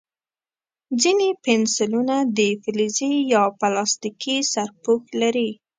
[1.01, 5.49] ځینې پنسلونه د فلزي یا پلاستیکي سرپوښ لري.